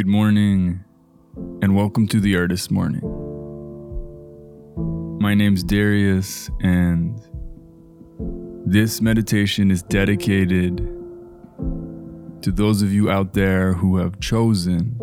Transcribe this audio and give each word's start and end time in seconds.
Good 0.00 0.06
morning, 0.06 0.82
and 1.60 1.76
welcome 1.76 2.08
to 2.08 2.20
the 2.20 2.34
Artist 2.34 2.70
Morning. 2.70 3.02
My 5.20 5.34
name's 5.34 5.62
Darius, 5.62 6.48
and 6.62 7.20
this 8.64 9.02
meditation 9.02 9.70
is 9.70 9.82
dedicated 9.82 10.78
to 12.40 12.50
those 12.50 12.80
of 12.80 12.94
you 12.94 13.10
out 13.10 13.34
there 13.34 13.74
who 13.74 13.98
have 13.98 14.18
chosen 14.20 14.96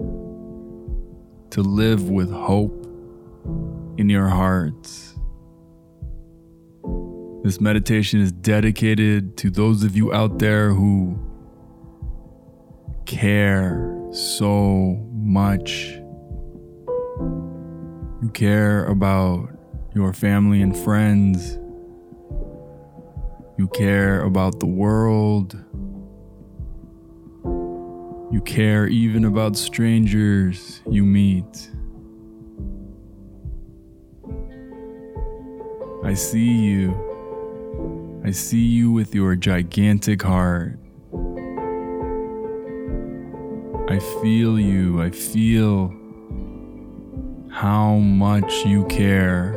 to 1.52 1.62
live 1.62 2.10
with 2.10 2.32
hope 2.32 2.84
in 4.00 4.10
your 4.10 4.30
hearts. 4.30 5.14
This 7.44 7.62
meditation 7.62 8.20
is 8.20 8.32
dedicated 8.32 9.38
to 9.38 9.52
those 9.52 9.84
of 9.84 9.96
you 9.96 10.12
out 10.12 10.40
there 10.40 10.74
who 10.74 11.20
care 13.06 13.94
so 14.18 14.98
much. 15.14 16.00
You 18.22 18.32
care 18.34 18.86
about 18.86 19.50
your 19.94 20.12
family 20.14 20.62
and 20.62 20.76
friends. 20.76 21.60
You 23.58 23.68
care 23.74 24.22
about 24.22 24.60
the 24.60 24.66
world. 24.66 25.54
You 28.32 28.42
care 28.44 28.88
even 28.88 29.24
about 29.24 29.56
strangers 29.56 30.82
you 30.90 31.04
meet. 31.04 31.70
I 36.04 36.14
see 36.16 36.54
you. 36.54 38.22
I 38.26 38.32
see 38.32 38.66
you 38.66 38.92
with 38.92 39.14
your 39.14 39.36
gigantic 39.36 40.24
heart. 40.24 40.80
I 43.90 44.00
feel 44.22 44.60
you. 44.60 45.02
I 45.02 45.12
feel 45.12 45.94
how 47.50 47.96
much 47.96 48.66
you 48.66 48.86
care. 48.88 49.54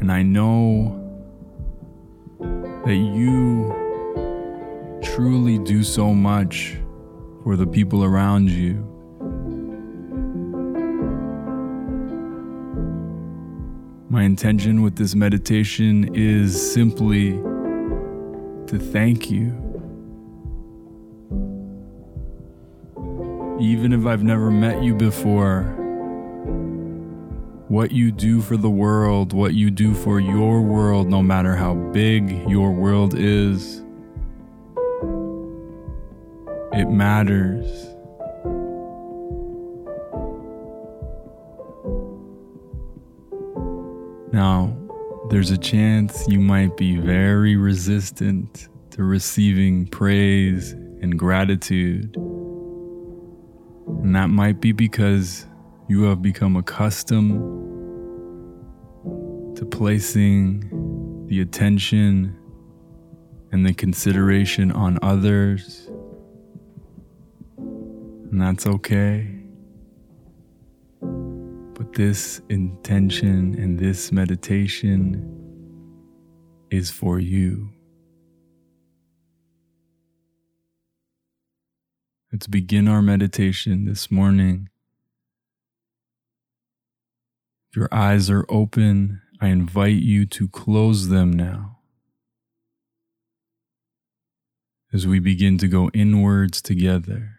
And 0.00 0.10
I 0.10 0.22
know 0.22 1.00
that 2.86 2.94
you 2.96 3.72
truly 5.02 5.58
do 5.58 5.82
so 5.82 6.14
much 6.14 6.78
for 7.42 7.56
the 7.56 7.66
people 7.66 8.04
around 8.04 8.50
you. 8.50 8.74
My 14.08 14.22
intention 14.22 14.80
with 14.82 14.96
this 14.96 15.14
meditation 15.14 16.14
is 16.14 16.72
simply 16.72 17.32
to 18.66 18.78
thank 18.78 19.30
you. 19.30 19.63
Even 23.60 23.92
if 23.92 24.04
I've 24.04 24.22
never 24.22 24.50
met 24.50 24.82
you 24.82 24.94
before, 24.94 25.62
what 27.68 27.92
you 27.92 28.10
do 28.10 28.40
for 28.40 28.56
the 28.56 28.70
world, 28.70 29.32
what 29.32 29.54
you 29.54 29.70
do 29.70 29.94
for 29.94 30.18
your 30.20 30.60
world, 30.60 31.08
no 31.08 31.22
matter 31.22 31.54
how 31.54 31.74
big 31.74 32.48
your 32.48 32.72
world 32.72 33.14
is, 33.16 33.82
it 36.72 36.88
matters. 36.90 37.66
Now, 44.32 44.76
there's 45.30 45.52
a 45.52 45.58
chance 45.58 46.26
you 46.26 46.40
might 46.40 46.76
be 46.76 46.96
very 46.96 47.54
resistant 47.54 48.68
to 48.90 49.04
receiving 49.04 49.86
praise 49.86 50.72
and 50.72 51.16
gratitude. 51.16 52.16
And 53.86 54.14
that 54.14 54.28
might 54.28 54.60
be 54.60 54.72
because 54.72 55.46
you 55.88 56.04
have 56.04 56.22
become 56.22 56.56
accustomed 56.56 57.62
to 59.56 59.64
placing 59.66 61.26
the 61.28 61.40
attention 61.40 62.36
and 63.52 63.66
the 63.66 63.74
consideration 63.74 64.72
on 64.72 64.98
others. 65.02 65.90
And 67.56 68.40
that's 68.40 68.66
okay. 68.66 69.30
But 71.00 71.92
this 71.92 72.40
intention 72.48 73.54
and 73.58 73.78
this 73.78 74.10
meditation 74.10 75.30
is 76.70 76.90
for 76.90 77.20
you. 77.20 77.73
Let's 82.34 82.48
begin 82.48 82.88
our 82.88 83.00
meditation 83.00 83.84
this 83.84 84.10
morning. 84.10 84.68
If 87.70 87.76
your 87.76 87.88
eyes 87.92 88.28
are 88.28 88.44
open, 88.48 89.22
I 89.40 89.50
invite 89.50 90.02
you 90.02 90.26
to 90.26 90.48
close 90.48 91.10
them 91.10 91.32
now. 91.32 91.78
As 94.92 95.06
we 95.06 95.20
begin 95.20 95.58
to 95.58 95.68
go 95.68 95.90
inwards 95.94 96.60
together, 96.60 97.38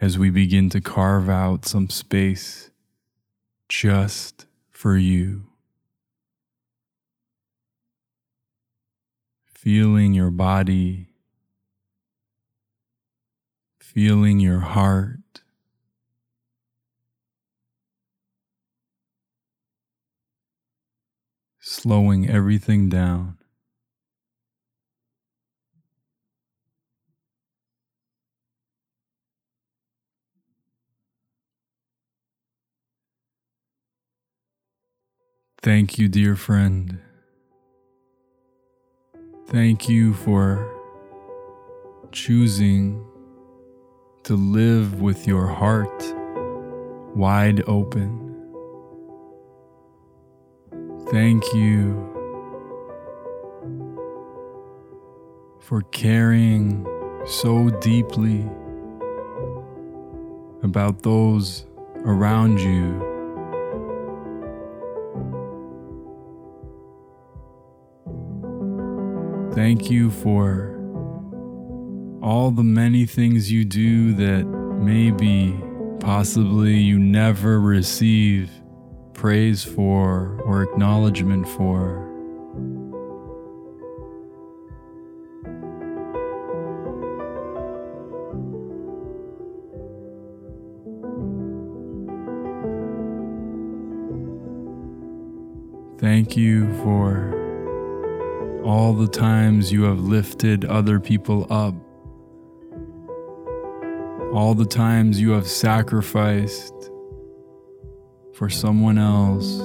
as 0.00 0.16
we 0.16 0.30
begin 0.30 0.70
to 0.70 0.80
carve 0.80 1.28
out 1.28 1.64
some 1.64 1.90
space 1.90 2.70
just 3.68 4.46
for 4.70 4.96
you. 4.96 5.48
Feeling 9.44 10.14
your 10.14 10.30
body 10.30 11.11
feeling 13.92 14.40
your 14.40 14.60
heart. 14.60 15.18
Slowing 21.60 22.28
everything 22.28 22.88
down. 22.88 23.36
Thank 35.60 35.98
you, 35.98 36.08
dear 36.08 36.34
friend. 36.34 36.98
Thank 39.48 39.88
you 39.88 40.14
for 40.14 40.66
choosing 42.10 43.11
to 44.24 44.36
live 44.36 45.00
with 45.00 45.26
your 45.26 45.46
heart 45.46 46.02
wide 47.16 47.62
open. 47.66 48.18
Thank 51.10 51.42
you 51.52 52.08
for 55.60 55.82
caring 55.90 56.86
so 57.26 57.68
deeply 57.80 58.48
about 60.62 61.02
those 61.02 61.66
around 62.04 62.60
you. 62.60 63.10
Thank 69.52 69.90
you 69.90 70.10
for 70.10 70.71
all 72.22 72.52
the 72.52 72.62
many 72.62 73.04
things 73.04 73.50
you 73.50 73.64
do 73.64 74.14
that 74.14 74.44
maybe, 74.46 75.60
possibly, 75.98 76.76
you 76.76 76.96
never 76.96 77.60
receive 77.60 78.48
praise 79.12 79.64
for 79.64 80.40
or 80.44 80.62
acknowledgement 80.62 81.48
for. 81.48 82.08
Thank 95.98 96.36
you 96.36 96.72
for 96.82 97.40
all 98.64 98.92
the 98.92 99.08
times 99.08 99.72
you 99.72 99.84
have 99.84 100.00
lifted 100.00 100.64
other 100.64 101.00
people 101.00 101.46
up 101.50 101.74
all 104.32 104.54
the 104.54 104.64
times 104.64 105.20
you 105.20 105.32
have 105.32 105.46
sacrificed 105.46 106.72
for 108.32 108.48
someone 108.48 108.96
else. 108.96 109.58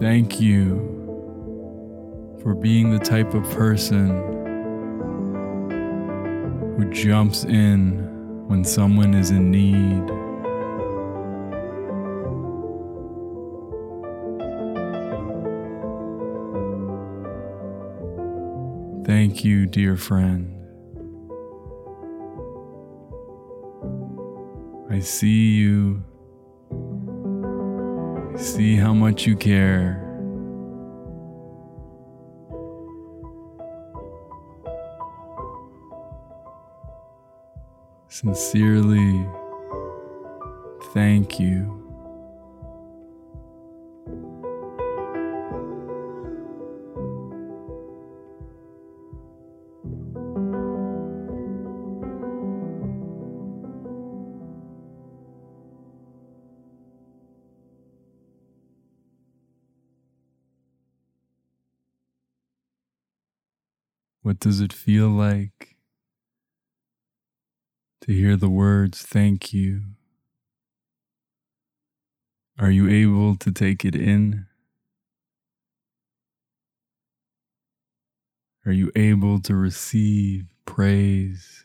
Thank 0.00 0.40
you 0.40 0.88
for 2.42 2.54
being 2.54 2.90
the 2.90 2.98
type 2.98 3.32
of 3.34 3.44
person 3.50 4.08
who 6.76 6.90
jumps 6.92 7.44
in 7.44 8.46
when 8.48 8.64
someone 8.64 9.14
is 9.14 9.30
in 9.30 9.52
need. 9.52 10.27
Thank 19.38 19.46
you, 19.46 19.66
dear 19.66 19.96
friend. 19.96 20.52
I 24.90 24.98
see 24.98 25.50
you. 25.52 26.02
I 28.34 28.36
see 28.36 28.74
how 28.74 28.92
much 28.92 29.28
you 29.28 29.36
care. 29.36 30.02
Sincerely, 38.08 39.24
thank 40.92 41.38
you. 41.38 41.77
What 64.38 64.50
does 64.50 64.60
it 64.60 64.72
feel 64.72 65.08
like 65.08 65.74
to 68.02 68.12
hear 68.12 68.36
the 68.36 68.48
words 68.48 69.02
thank 69.02 69.52
you? 69.52 69.82
Are 72.56 72.70
you 72.70 72.88
able 72.88 73.34
to 73.34 73.50
take 73.50 73.84
it 73.84 73.96
in? 73.96 74.46
Are 78.64 78.70
you 78.70 78.92
able 78.94 79.40
to 79.40 79.56
receive 79.56 80.44
praise, 80.64 81.64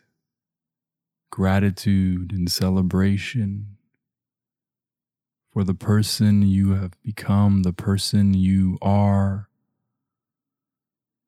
gratitude, 1.30 2.32
and 2.32 2.52
celebration 2.52 3.78
for 5.52 5.64
the 5.64 5.76
person 5.76 6.42
you 6.42 6.74
have 6.74 6.94
become, 7.04 7.62
the 7.62 7.72
person 7.72 8.34
you 8.34 8.80
are? 8.82 9.48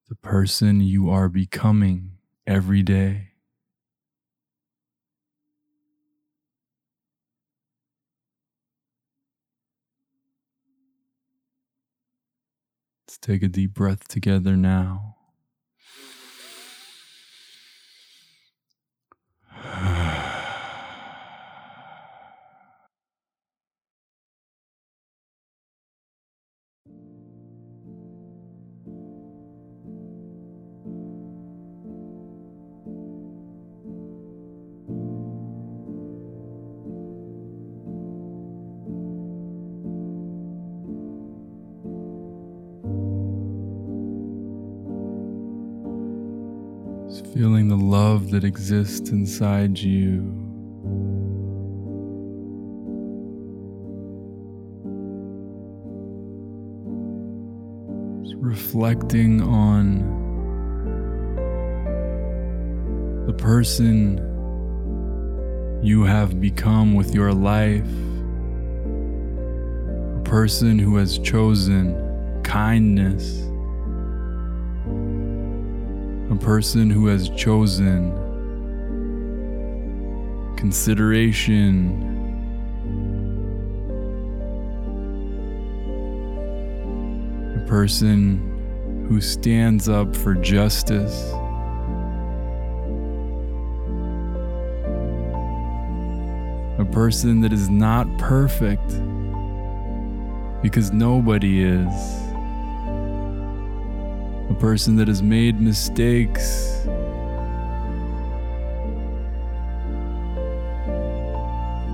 The 0.08 0.16
person 0.16 0.82
you 0.82 1.10
are 1.10 1.30
becoming 1.30 2.12
every 2.48 2.82
day. 2.84 3.30
Let's 13.08 13.18
take 13.18 13.44
a 13.44 13.48
deep 13.48 13.74
breath 13.74 14.08
together 14.08 14.56
now. 14.56 15.15
Love 47.96 48.30
that 48.32 48.44
exists 48.44 49.10
inside 49.10 49.80
you. 49.80 50.20
Reflecting 58.38 59.42
on 59.42 59.86
the 63.28 63.34
person 63.34 64.18
you 65.82 66.04
have 66.04 66.42
become 66.42 66.96
with 66.96 67.16
your 67.16 67.32
life, 67.32 67.88
a 70.20 70.24
person 70.26 70.78
who 70.78 70.98
has 70.98 71.18
chosen 71.20 71.96
kindness 72.44 73.46
a 76.36 76.38
person 76.38 76.90
who 76.90 77.08
has 77.08 77.30
chosen 77.30 78.12
consideration. 80.58 82.02
A 87.56 87.68
person 87.68 89.06
who 89.08 89.22
stands 89.22 89.88
up 89.88 90.14
for 90.14 90.34
justice. 90.36 91.32
A 96.80 96.86
person 96.92 97.40
that 97.42 97.54
is 97.54 97.70
not 97.70 98.06
perfect 98.18 98.90
because 100.62 100.92
nobody 100.92 101.64
is 101.64 102.25
a 104.56 104.60
person 104.60 104.96
that 104.96 105.08
has 105.08 105.22
made 105.22 105.60
mistakes. 105.60 106.82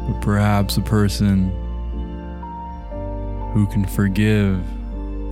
But 0.08 0.22
perhaps 0.22 0.78
a 0.78 0.81
person 0.81 1.50
who 3.54 3.68
can 3.72 3.86
forgive 3.86 4.63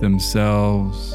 themselves, 0.00 1.12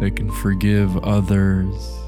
they 0.00 0.10
can 0.10 0.30
forgive 0.40 0.96
others. 1.04 2.07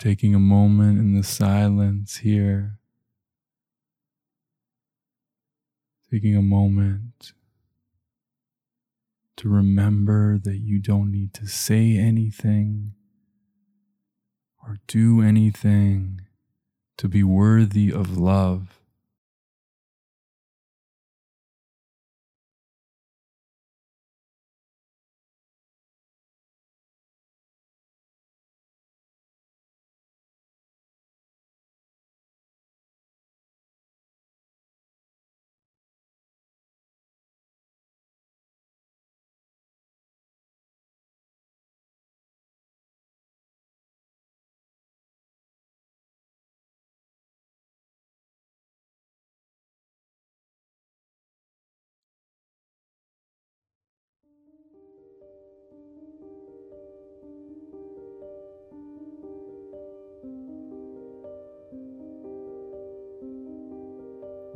Taking 0.00 0.34
a 0.34 0.38
moment 0.38 0.98
in 0.98 1.14
the 1.14 1.22
silence 1.22 2.16
here, 2.18 2.78
taking 6.10 6.34
a 6.34 6.40
moment 6.40 7.34
to 9.36 9.50
remember 9.50 10.38
that 10.38 10.56
you 10.56 10.80
don't 10.80 11.10
need 11.10 11.34
to 11.34 11.46
say 11.46 11.98
anything 11.98 12.94
or 14.62 14.78
do 14.86 15.20
anything 15.20 16.22
to 16.96 17.06
be 17.06 17.22
worthy 17.22 17.92
of 17.92 18.16
love. 18.16 18.79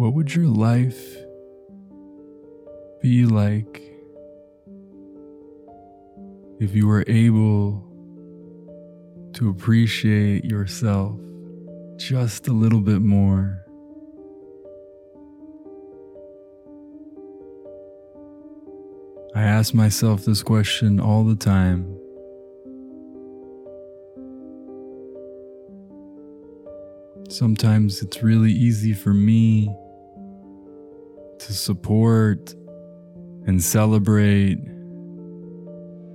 What 0.05 0.13
would 0.13 0.35
your 0.35 0.49
life 0.49 1.17
be 3.01 3.25
like 3.25 3.81
if 6.61 6.75
you 6.75 6.87
were 6.87 7.05
able 7.07 7.83
to 9.33 9.49
appreciate 9.49 10.45
yourself 10.45 11.19
just 11.97 12.49
a 12.49 12.53
little 12.53 12.83
bit 12.83 13.01
more. 13.01 13.65
I 19.35 19.41
ask 19.41 19.73
myself 19.73 20.27
this 20.27 20.43
question 20.43 21.01
all 21.01 21.25
the 21.25 21.35
time. 21.35 21.99
Sometimes 27.31 28.03
it's 28.03 28.23
really 28.23 28.53
easy 28.53 28.93
for 28.93 29.15
me 29.15 29.75
to 31.47 31.53
support 31.53 32.55
and 33.47 33.63
celebrate 33.63 34.59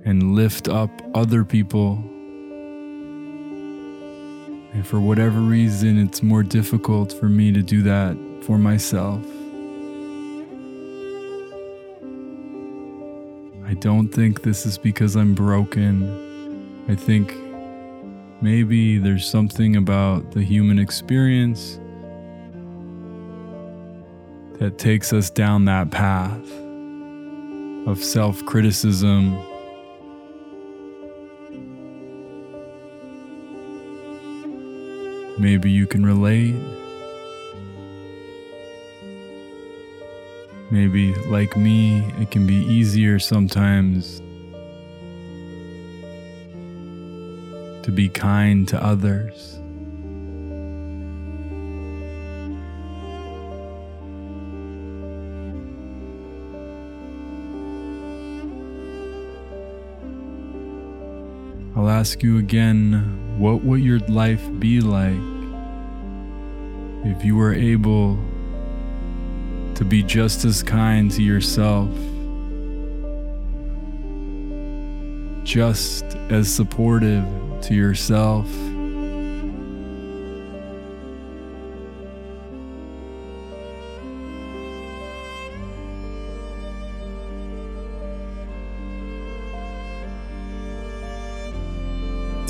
and 0.04 0.34
lift 0.34 0.66
up 0.68 0.90
other 1.14 1.44
people. 1.44 1.92
And 4.72 4.84
for 4.84 4.98
whatever 4.98 5.38
reason, 5.38 5.98
it's 5.98 6.22
more 6.22 6.42
difficult 6.42 7.12
for 7.12 7.26
me 7.26 7.52
to 7.52 7.62
do 7.62 7.82
that 7.82 8.16
for 8.42 8.58
myself. 8.58 9.24
I 13.66 13.74
don't 13.74 14.08
think 14.08 14.42
this 14.42 14.66
is 14.66 14.78
because 14.78 15.14
I'm 15.14 15.34
broken. 15.34 16.84
I 16.88 16.96
think 16.96 17.36
maybe 18.42 18.98
there's 18.98 19.28
something 19.28 19.76
about 19.76 20.32
the 20.32 20.42
human 20.42 20.80
experience 20.80 21.78
that 24.60 24.76
takes 24.76 25.12
us 25.14 25.30
down 25.30 25.64
that 25.64 25.90
path 25.90 26.46
of 27.86 28.04
self 28.04 28.44
criticism. 28.44 29.32
Maybe 35.38 35.70
you 35.70 35.86
can 35.86 36.04
relate. 36.04 36.54
Maybe, 40.70 41.14
like 41.24 41.56
me, 41.56 42.00
it 42.20 42.30
can 42.30 42.46
be 42.46 42.56
easier 42.56 43.18
sometimes 43.18 44.18
to 47.82 47.90
be 47.90 48.10
kind 48.10 48.68
to 48.68 48.84
others. 48.84 49.59
Ask 62.00 62.22
you 62.22 62.38
again 62.38 63.38
what 63.38 63.62
would 63.62 63.78
your 63.78 63.98
life 64.08 64.40
be 64.58 64.80
like 64.80 65.12
if 67.04 67.22
you 67.22 67.36
were 67.36 67.52
able 67.52 68.16
to 69.74 69.84
be 69.84 70.02
just 70.02 70.46
as 70.46 70.62
kind 70.62 71.10
to 71.10 71.22
yourself, 71.22 71.90
just 75.44 76.04
as 76.30 76.50
supportive 76.50 77.26
to 77.60 77.74
yourself? 77.74 78.48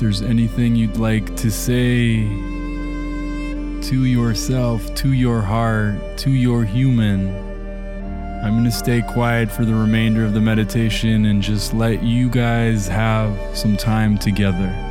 There's 0.01 0.23
anything 0.23 0.75
you'd 0.75 0.97
like 0.97 1.35
to 1.35 1.51
say 1.51 2.23
to 3.87 4.03
yourself, 4.03 4.95
to 4.95 5.13
your 5.13 5.43
heart, 5.43 6.17
to 6.17 6.31
your 6.31 6.63
human, 6.63 7.29
I'm 8.43 8.53
going 8.53 8.63
to 8.63 8.71
stay 8.71 9.03
quiet 9.03 9.51
for 9.51 9.63
the 9.63 9.75
remainder 9.75 10.25
of 10.25 10.33
the 10.33 10.41
meditation 10.41 11.25
and 11.25 11.39
just 11.39 11.75
let 11.75 12.01
you 12.01 12.31
guys 12.31 12.87
have 12.87 13.37
some 13.55 13.77
time 13.77 14.17
together. 14.17 14.90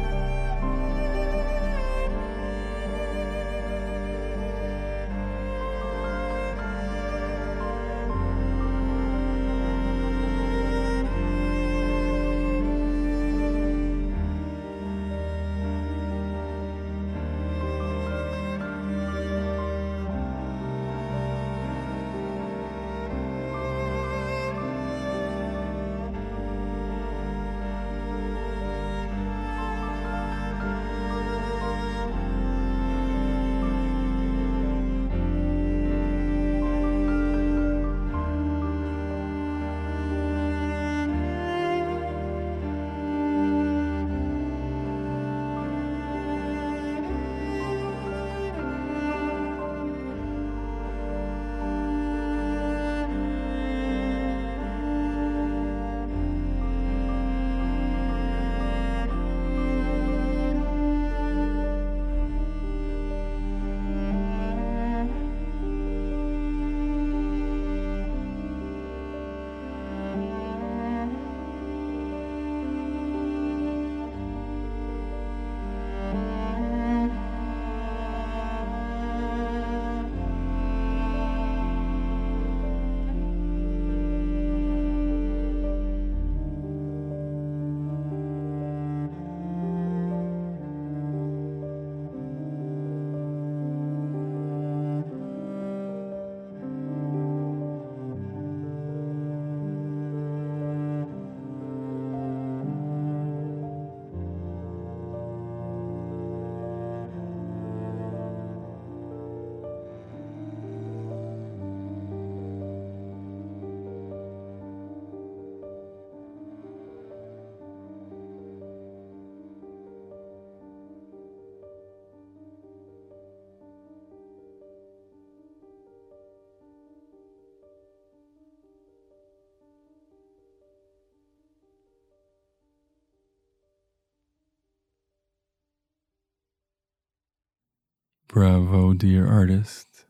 Bravo, 138.33 138.93
dear 138.95 139.27
artist. 139.27 140.05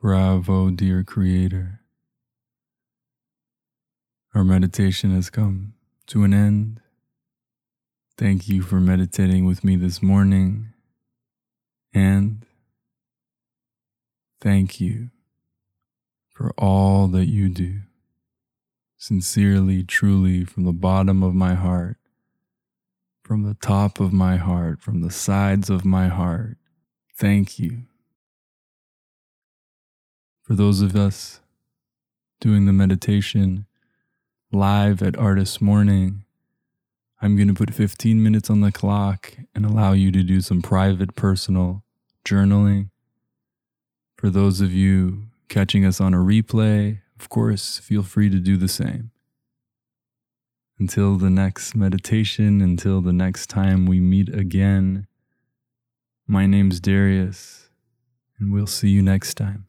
Bravo, 0.00 0.70
dear 0.70 1.02
creator. 1.02 1.80
Our 4.34 4.44
meditation 4.44 5.12
has 5.12 5.28
come 5.28 5.74
to 6.06 6.22
an 6.22 6.32
end. 6.32 6.80
Thank 8.16 8.48
you 8.48 8.62
for 8.62 8.80
meditating 8.80 9.46
with 9.46 9.64
me 9.64 9.74
this 9.74 10.00
morning. 10.00 10.68
And 11.92 12.46
thank 14.40 14.80
you 14.80 15.10
for 16.30 16.52
all 16.56 17.08
that 17.08 17.26
you 17.26 17.48
do. 17.48 17.80
sincerely, 18.96 19.82
truly, 19.82 20.44
from 20.44 20.64
the 20.64 20.72
bottom 20.72 21.24
of 21.24 21.34
my 21.34 21.54
heart, 21.54 21.96
from 23.24 23.42
the 23.42 23.54
top 23.54 23.98
of 23.98 24.12
my 24.12 24.36
heart, 24.36 24.80
from 24.80 25.00
the 25.00 25.10
sides 25.10 25.68
of 25.68 25.84
my 25.84 26.06
heart, 26.06 26.56
thank 27.22 27.60
you. 27.60 27.82
For 30.42 30.54
those 30.54 30.80
of 30.80 30.96
us 30.96 31.38
doing 32.40 32.66
the 32.66 32.72
meditation 32.72 33.66
live 34.50 35.00
at 35.04 35.16
Artist 35.16 35.62
Morning, 35.62 36.24
I'm 37.20 37.36
going 37.36 37.46
to 37.46 37.54
put 37.54 37.72
15 37.72 38.20
minutes 38.20 38.50
on 38.50 38.60
the 38.60 38.72
clock 38.72 39.34
and 39.54 39.64
allow 39.64 39.92
you 39.92 40.10
to 40.10 40.24
do 40.24 40.40
some 40.40 40.62
private, 40.62 41.14
personal 41.14 41.84
journaling. 42.24 42.90
For 44.16 44.28
those 44.28 44.60
of 44.60 44.72
you 44.72 45.26
catching 45.48 45.84
us 45.84 46.00
on 46.00 46.14
a 46.14 46.18
replay, 46.18 47.02
of 47.20 47.28
course, 47.28 47.78
feel 47.78 48.02
free 48.02 48.30
to 48.30 48.40
do 48.40 48.56
the 48.56 48.66
same. 48.66 49.12
Until 50.76 51.14
the 51.18 51.30
next 51.30 51.76
meditation, 51.76 52.60
until 52.60 53.00
the 53.00 53.12
next 53.12 53.46
time 53.46 53.86
we 53.86 54.00
meet 54.00 54.28
again, 54.28 55.06
my 56.26 56.46
name's 56.46 56.80
Darius, 56.80 57.70
and 58.38 58.52
we'll 58.52 58.66
see 58.66 58.88
you 58.88 59.02
next 59.02 59.34
time. 59.34 59.66